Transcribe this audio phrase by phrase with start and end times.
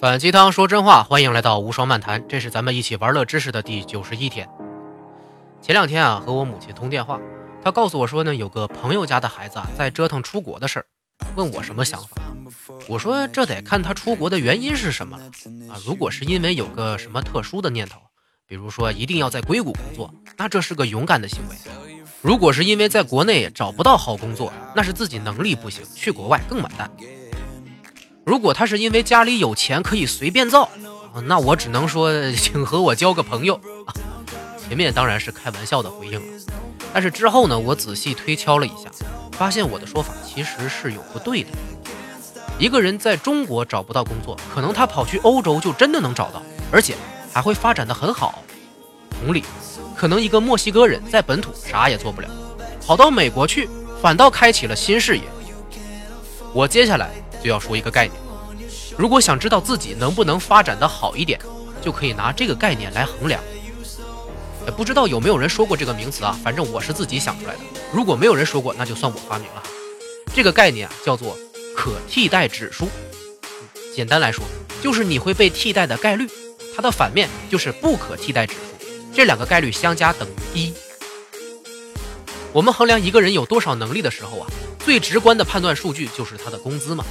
[0.00, 4.48] 反鸡汤说真话，欢迎来到无双漫谈，这是咱们一起玩乐知识的第九十一天。
[5.60, 7.20] 前两天啊，和我母亲通电话，
[7.62, 10.86] 她告诉我说呢，有个朋友家的孩子啊，在折腾出国的事儿，
[11.36, 12.16] 问我什么想法。
[12.88, 15.24] 我说这得看他出国的原因是什么了
[15.70, 15.76] 啊。
[15.84, 18.00] 如果是因为有个什么特殊的念头，
[18.46, 21.56] 比如说一定要在硅谷工作，那这是个勇敢的行为。
[22.22, 26.90] 如果是因为在国内找不到好工作，那是自己能力不行，去国外更完蛋。
[28.30, 30.68] 如果他是因为家里有钱可以随便造，
[31.24, 33.60] 那我只能说， 请和我交个朋友。
[34.68, 36.42] 前面当然是开玩笑的回应了，
[36.92, 38.88] 但是之后呢，我仔细推敲了一下，
[39.32, 41.48] 发现我的说法其实是有不对的。
[42.56, 46.40] 一个人在中国找不到工作，可能他跑去欧洲就真的能找到，
[46.70, 46.94] 而且
[47.32, 48.44] 还会发展的很好。
[49.10, 49.42] 同理，
[49.96, 52.28] 可能一个墨西哥人在本土啥也做不了，
[52.86, 53.68] 跑到美国去，
[54.00, 55.24] 反倒开启了新视野。
[56.54, 57.10] 我接下来。
[57.42, 58.20] 就要说一个概念，
[58.98, 61.40] 如果想知道自己能不能发展的好一点，
[61.80, 63.42] 就可以拿这个概念来衡量。
[64.66, 66.38] 也不知道有没有人说过这个名词啊？
[66.44, 67.60] 反正我是自己想出来的。
[67.92, 69.62] 如果没有人说过，那就算我发明了。
[70.34, 71.36] 这个概念啊，叫做
[71.74, 72.88] 可替代指数。
[73.94, 74.44] 简单来说，
[74.82, 76.28] 就是你会被替代的概率。
[76.76, 78.86] 它的反面就是不可替代指数。
[79.12, 80.74] 这两个概率相加等于一。
[82.52, 84.46] 我们衡量一个人有多少能力的时候啊，
[84.84, 87.04] 最直观的判断数据就是他的工资嘛。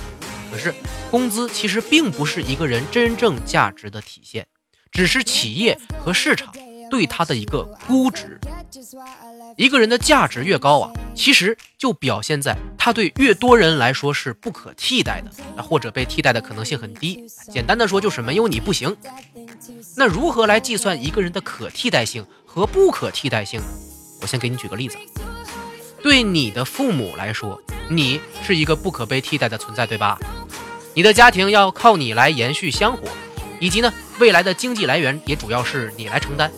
[0.52, 0.73] 可是，
[1.12, 4.48] 工资其实并不是一个人真正价值的体现，
[4.92, 6.52] 只是企业和市场
[6.90, 8.40] 对他的一个估值。
[9.56, 17.23] 一个人的价值越高啊，其实就表现在他对越多人来说是不可替代的，啊或者被替代的可能性很低。
[17.52, 18.95] 简单的说，就是没有你不行。
[19.95, 23.67] 那如何来计算一个人的可替代性和不可替代性呢？
[24.22, 24.97] 我先给你举个例子。
[26.02, 30.17] 对你的父母来说，你是一个不可被替代的存在，对吧？
[30.94, 33.03] 你的家庭要靠你来延续香火，
[33.59, 36.52] 以及呢，未来的经济来源也主要是你来承担。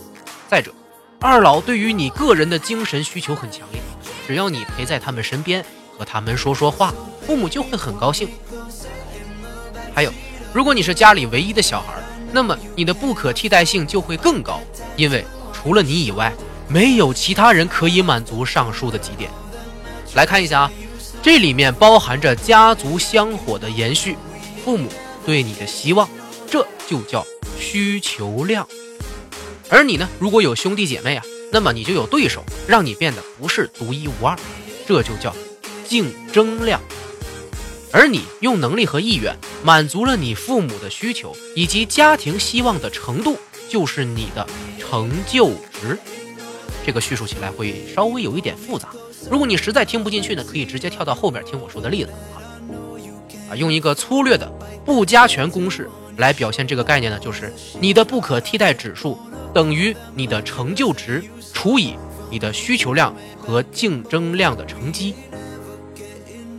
[0.47, 0.71] 再者，
[1.19, 3.81] 二老对于你个人的精神需求很强烈，
[4.27, 5.65] 只要你陪在他们身边，
[5.97, 6.93] 和他们说说话，
[7.25, 8.29] 父母就会很高兴。
[9.93, 10.11] 还有，
[10.53, 11.93] 如果你是家里唯一的小孩，
[12.31, 14.61] 那么你的不可替代性就会更高，
[14.95, 16.31] 因为除了你以外，
[16.67, 19.29] 没有其他人可以满足上述的几点。
[20.15, 20.71] 来看一下啊。
[21.23, 24.17] 这里面包含着家族香火的延续，
[24.65, 24.89] 父母
[25.23, 26.09] 对你的希望，
[26.49, 27.23] 这就叫
[27.59, 28.67] 需求量。
[29.69, 34.35] 而你呢，如果有兄弟姐妹啊，那么你就有对手，让你变得不是独一无二，
[34.87, 35.35] 这就叫
[35.87, 36.81] 竞争量。
[37.93, 43.37] 而你用能力和意愿满足了你父母的需求以及家庭希望的程度，
[43.69, 44.47] 就是你的
[44.79, 45.99] 成就值。
[46.85, 48.89] 这个叙述起来会稍微有一点复杂。
[49.29, 52.41] 如果你实在听不进去呢，可以直接跳到后面听我说的例子啊。
[53.51, 54.51] 啊用一个粗略的
[54.85, 59.17] 不加权公式来表现这个概念呢，就是你的不可替代指数
[59.53, 61.95] 等于你的成就值除以
[62.29, 65.13] 你的需求量和竞争量的乘积。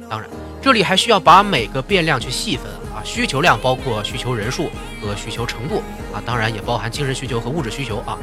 [0.08, 0.28] 当然，
[0.60, 3.00] 这里还需要把每个变量去细分啊。
[3.02, 5.82] 需求量包括需求人数和需求程度
[6.12, 8.18] 啊，当然也包含精神需求和物质需求啊。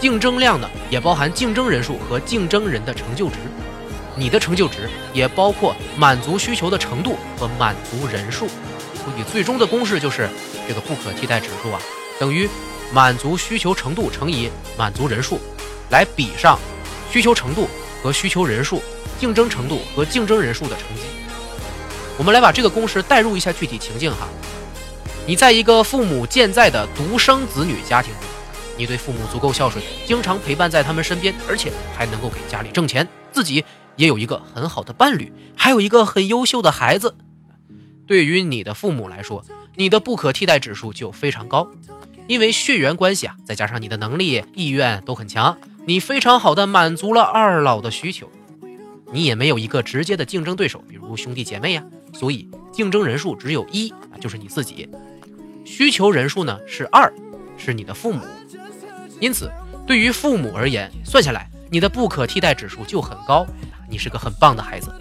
[0.00, 3.36] 竞争量呢，也包含竞争人数和竞争人的成就值。
[4.16, 8.46] 你的成就值也包括满足需求的程度和满足人数。
[8.94, 10.28] 所以最终的公式就是
[10.66, 11.80] 这个不可替代指数啊，
[12.18, 12.48] 等于
[12.92, 15.40] 满足需求程度乘以满足人数，
[15.90, 16.58] 来比上
[17.10, 17.68] 需求程度
[18.02, 18.82] 和需求人数、
[19.18, 21.02] 竞争程度和竞争人数的成绩。
[22.16, 24.28] 我们来把这个公式代入一下具体情境哈。
[25.26, 28.12] 你在一个父母健在的独生子女家庭。
[28.78, 33.64] 你对父母足够孝顺，经常陪伴在他们身边，而且还能够给家里挣钱，自己
[33.96, 37.16] 也有一个很好的伴侣，还有一个很优秀的孩子。
[38.06, 39.44] 对于你的父母来说，
[39.74, 41.68] 你的不可替代指数就非常高，
[42.28, 48.30] 因为血缘关系啊，再加上你的能力、意愿都很强，你非常好的满足了二老的需求。
[49.10, 54.88] 你也没有一个直接的竞争对手，比如兄弟姐妹呀，所以竞争人数只有一啊，就是你自己。
[55.64, 57.12] 需求人数呢是二，
[57.56, 58.22] 是你的父母。
[59.20, 59.50] 因此，
[59.86, 63.46] 对于父母而言，算下来你的不可替代指数就很高，
[63.88, 64.92] 你是个很棒的孩子。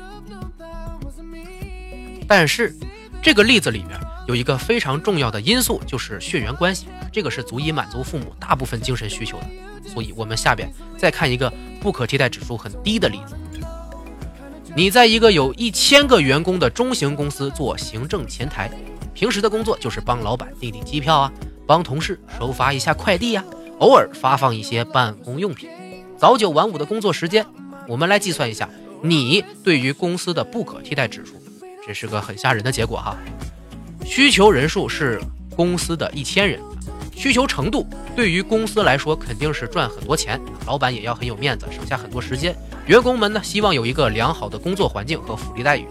[2.28, 2.76] 但是，
[3.22, 9.46] 这个例子里面有一个非常重要的因素，就是血缘关系，这个是足以满足父母大部分精神需求的。
[9.88, 13.36] 所以，我们下边再看一个不可替代指数很低的例子：
[14.76, 18.70] 你在一个有一千个员工的中型公司做行政前台，
[19.14, 21.32] 平时的工作就是帮老板订订机票啊，
[21.66, 23.44] 帮同事收发一下快递呀。
[23.80, 25.70] 偶尔发放一些办公用品，
[26.18, 27.46] 早九晚五的工作时间，
[27.88, 28.68] 我们来计算一下
[29.04, 31.36] 你对于公司的不可替代指数，
[31.86, 33.16] 这是个很吓人的结果哈。
[34.04, 35.22] 需求人数是
[35.56, 36.60] 公司的一千人，
[37.16, 37.86] 需求程度
[38.16, 42.56] 对于公司来说肯定是赚很多钱，老板也要很有面子，省下很多时间。
[42.88, 45.86] 员工们呢，希望有一个良好的工作环境和福利待遇。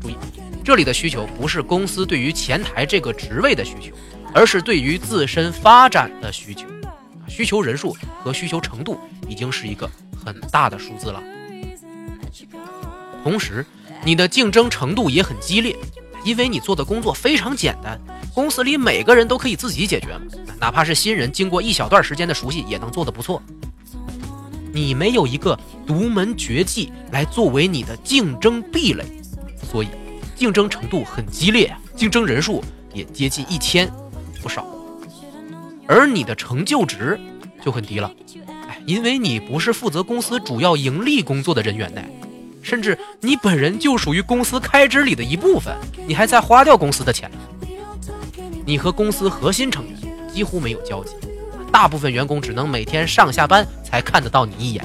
[0.00, 0.16] 注意，
[0.64, 3.92] 这里的需求不是公司对于前台这个职位的需求，
[4.34, 6.66] 而是对于自身发展的需求。
[7.28, 8.98] 需求人数和需求程度
[9.28, 9.88] 已经是一个
[10.24, 11.22] 很大的数字了。
[13.22, 13.64] 同时，
[14.04, 15.76] 你的竞争程度也很激烈，
[16.24, 18.00] 因为你做的工作非常简单，
[18.34, 20.18] 公司里每个人都可以自己解决，
[20.58, 23.42] 哪怕是新人，经过一小段时间的熟悉也能做得不错。
[24.72, 29.04] 你没有一个独门绝技来作为你的竞争壁垒，
[29.70, 29.88] 所以
[30.36, 32.62] 竞争程度很激烈，竞争人数
[32.94, 33.90] 也接近一千，
[34.40, 34.64] 不少。
[35.88, 37.18] 而你的成就值
[37.64, 38.12] 就很低了，
[38.68, 42.02] 哎，因为你不是负责公司主要盈利工作的人员呢。
[42.60, 45.74] 甚至你本人就属于公司开支里的一部分，
[46.06, 47.30] 你还在花掉公司的钱。
[48.66, 49.96] 你和公司核心成员
[50.30, 51.14] 几乎没有交集，
[51.72, 54.84] 大部分员工只能每天上下班才看得到你一眼。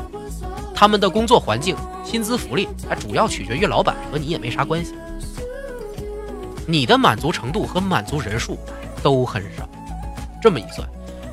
[0.74, 1.76] 他们的工作环境、
[2.06, 4.94] 薪资福利还主要取决于老板，和你也没啥关系。
[6.66, 8.58] 你的满足程度和满足人数
[9.02, 9.68] 都很少，
[10.44, 10.86] 这么一算，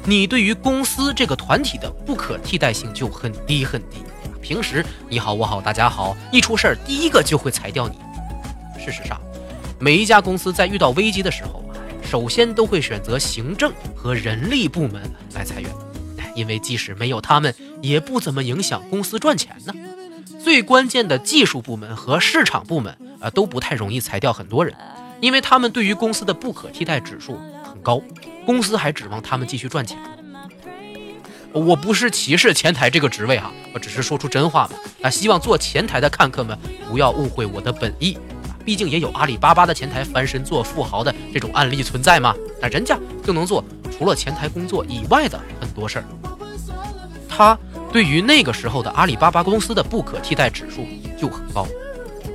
[0.04, 3.96] 你对于公司这个团体的不可替代性就很低很低。
[4.40, 7.96] 平时你好我好大家好，一出事儿第一个就会裁掉你。
[8.78, 9.20] 事实上，
[9.80, 11.60] 每一家公司在遇到危机的时候，
[12.08, 15.02] 首先都会选择行政和人力部门
[15.34, 15.68] 来裁员，
[16.36, 17.52] 因为即使没有他们，
[17.82, 19.74] 也不怎么影响公司赚钱呢。
[20.40, 24.72] 最关键的技术部门和市场部门啊，都不太容易裁掉很多人，
[25.20, 28.00] 因为他们对于公司的不可替代指数很高，
[28.46, 29.98] 公司还指望他们继续赚钱。
[31.52, 34.76] 我不是歧视前台这个职位哈，我只是说出真话嘛。
[35.02, 36.56] 啊，希望做前台的看客们
[36.88, 38.14] 不要误会我的本意
[38.44, 42.34] 啊，毕竟也有阿里巴巴的前台翻身做富豪的这种案例存在嘛。
[42.62, 46.04] 那人家就能做除了前台工作以外的很多事儿。
[47.28, 47.58] 他
[47.92, 50.86] 对于那个时候的阿里巴巴公司的不可替代指数
[51.18, 51.66] 就很高。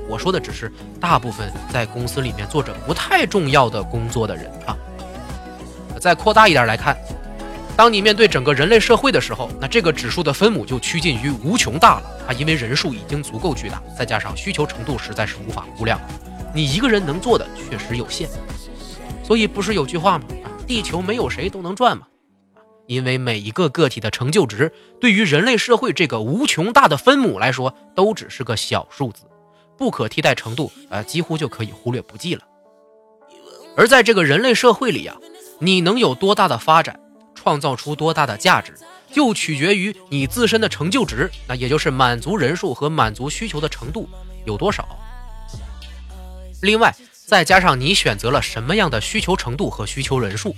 [0.08, 4.78] 我说的只是大部分在公司里面做着不太重要的工作的人啊。
[6.00, 6.98] 再扩大一点来看。
[7.78, 12.32] 当你面对整个人类社会的时候，那这个指数的分母就趋近于无穷大了啊！
[12.32, 16.00] 因为人数已经足够巨大，再加上需求程度实在是无法估量，
[16.54, 18.30] 你一个人能做的确实有限。
[19.24, 20.24] 所以不是有句话吗？
[20.66, 22.08] 地球没有谁都能转吗？
[22.88, 24.72] 因为每一个个体的成就值，
[25.02, 29.24] 对于人类社会这个无穷大的分母来说，都只是个小数字，
[29.78, 32.42] 不可替代程度啊，几乎就可以忽略不计了。
[33.78, 35.16] 而在这个人类社会里呀，
[35.60, 37.00] 你能有多大的发展？
[37.34, 38.74] 创造出多大的价值，
[39.14, 44.10] 就取决于你自身的成就值，那也就是满足人数和满足需求的程度
[44.46, 44.88] 有多少。
[46.64, 46.96] 另外，
[47.28, 50.56] 再加上你选择了什么样的需求程度和需求人数。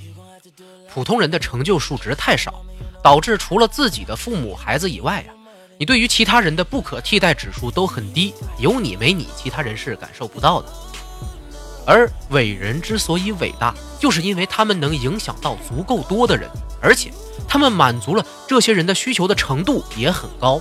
[0.90, 2.64] 普通人的成就数值太少，
[3.04, 5.34] 导致除了自己的父母、孩子以外呀，
[5.80, 10.68] 你对于其他人的不可替代指数都很低，有你没你，其他人是感受不到的。
[11.86, 16.50] 而伟人之所以伟大，就是因为他们能影响到足够多的人。
[16.82, 17.12] 而且，
[17.48, 20.60] 他们满足了这些人的需求的程度也很高。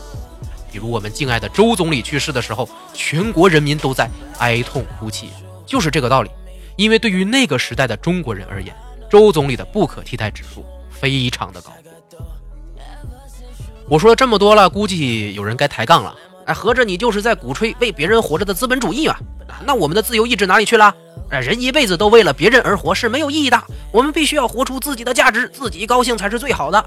[0.71, 5.31] 比如我们敬爱的周总理去世的时候，全国人民都在哀痛哭泣，
[5.65, 6.31] 就是这个道理。
[6.77, 8.77] 因为对于那个时代的中国人而言，
[9.11, 11.73] 周总理的不可替代指数非常的高。
[13.89, 16.15] 我说了这么多了，估计有人该抬杠了。
[16.47, 19.17] 哎，合着你就是在鼓吹为别人活着的资本主义嘛？
[19.65, 20.95] 那我们的自由意志哪里去了？
[21.31, 23.63] 哎，人一辈子都为了别人而活是没有意义的。
[23.93, 26.85] 我们必须要活出自己的价值，自己高兴才是最好的。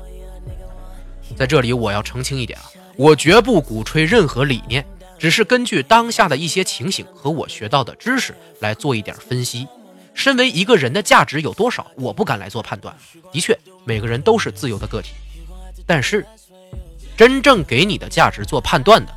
[1.38, 2.65] 在这里，我要澄清一点啊，
[2.98, 4.86] 我绝不鼓吹任何理念，
[5.18, 9.68] 只是根据当下的一些情形和我学到的知识来做一点分析。
[10.13, 12.94] 身为一个人的价值有多少，我不敢来做判断。
[13.32, 15.12] 的确，每个人都是自由的个体，
[15.86, 16.25] 但是
[17.20, 19.14] 真正给你的价值做判断的，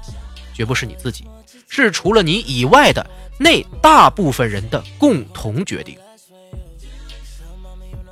[0.52, 1.25] 绝不是你自己，
[1.68, 3.06] 是除了你以外的。
[3.38, 5.97] 那大部分人的共同决定，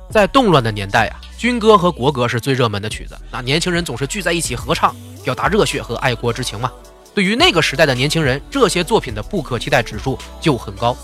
[0.09, 4.95] 在动乱的年代啊，军歌和国歌是最热门的曲子，那年轻人总是聚在一起合唱，
[5.25, 6.71] 表达热血和爱国之情嘛。
[7.13, 10.95] 对于那个时代的年轻人，这些作品的不可替代指数就很高。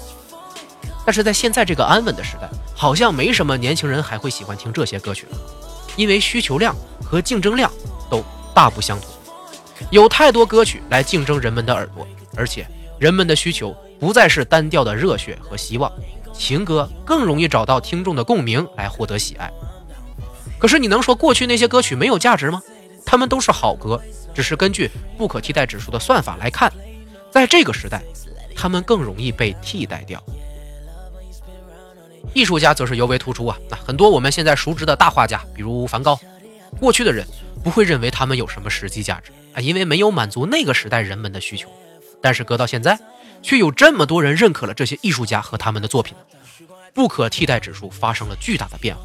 [1.06, 5.38] 但是在现在这个安稳的时代，好像没什么年轻人还会喜欢听这些歌曲了，
[5.98, 7.70] 因为需求量和竞争量
[8.10, 8.24] 都
[8.58, 9.08] 大不相同，
[9.92, 13.78] 有太多歌曲来竞争人们的耳朵，而且人们的需求。
[14.00, 15.92] 不再是单调的热血和希望，
[16.34, 19.52] 情歌更容易找到听众的共鸣来获得喜爱。
[20.58, 22.60] 可是你能说过去那些歌曲没有价值吗？
[23.06, 24.02] 他们都是好歌，
[24.34, 26.74] 只是根据不可替代指数的算法来看，
[27.32, 28.02] 在这个时代，
[28.56, 30.20] 他们更容易被替代掉。
[32.34, 33.56] 艺术家则是尤为突出啊。
[33.70, 36.20] 那很多我们现在熟知的大画家，比如梵高，
[36.80, 37.24] 过去的人
[37.64, 41.70] 不会认为他们有什么实际价值啊，因为没有满足那个时代人们的需求。
[42.22, 43.00] 但是搁到现在，
[43.42, 46.16] 却有这么多人认可了这些艺术家和他们的作品，
[46.94, 49.02] 不可替代指数发生了巨大的变化。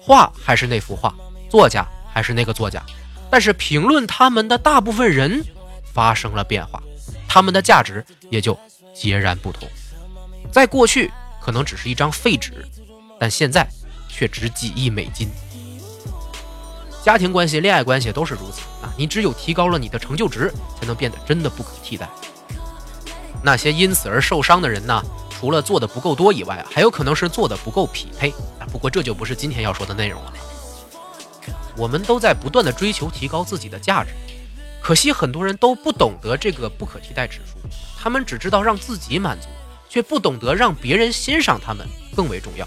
[0.00, 1.12] 画还是那幅画，
[1.50, 2.80] 作家还是那个作家，
[3.28, 5.44] 但是评论他们的大部分人
[5.92, 6.80] 发生了变化，
[7.28, 8.56] 他们的价值也就
[8.94, 9.68] 截然不同。
[10.52, 11.10] 在过去
[11.40, 12.64] 可能只是一张废纸，
[13.18, 13.68] 但现在
[14.08, 15.28] 却值几亿美金。
[17.06, 18.92] 家庭关系、恋爱关系都是如此啊！
[18.96, 22.10] 你只有提高了你的成就值，才能变得真的不可替代。
[23.44, 25.00] 那些因此而受伤的人呢？
[25.30, 28.66] 除了做的不够多以外，还有可能是做的不够匹配啊。
[28.72, 30.32] 不过这就不是今天要说的内容了。
[31.76, 34.10] 我们都在不断的追求提高自己的价值，
[34.82, 37.56] 可惜很多人都不懂得这个不可替代指数，
[37.96, 39.46] 他们只知道让自己满足，
[39.88, 41.86] 却不懂得让别人欣赏他们
[42.16, 42.66] 更为重要。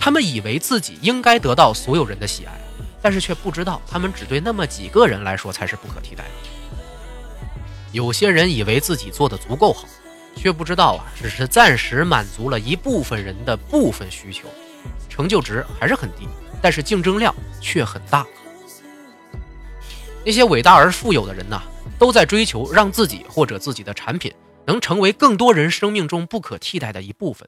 [0.00, 2.52] 他们以为自己应该得到所有人的喜爱，
[3.02, 6.30] 但是却不知道他们只对那么几个人来说才是不可替代的。
[7.90, 9.86] 有些人以为自己做的足够好。
[10.34, 14.48] 却不知道啊，只是暂时满足了一部分人的部分需求，
[15.06, 16.26] 成就值还是很低，
[16.62, 18.26] 但是竞争量却很大。
[20.24, 21.60] 那些伟大而富有的人呢，
[21.98, 24.32] 都在追求让自己或者自己的产品
[24.64, 27.46] 能成为更多人生命中不可替代的一部分。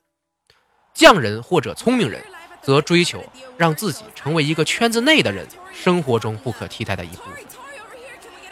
[0.92, 2.22] 匠人或者聪明人，
[2.64, 3.22] 则追求
[3.56, 7.44] 让自己成为一个圈子内的人生活中不可替代的一部分。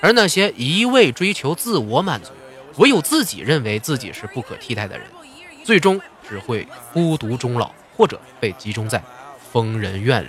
[0.01, 2.33] 而那些一味追求自我满足，
[2.77, 5.07] 唯有自己认为自己是不可替代的人，
[5.65, 9.03] 最终只会孤独终老，或者被集中在
[9.53, 10.29] 疯人院里。